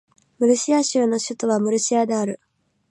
[0.39, 2.39] ムルシア州の州都はムルシアである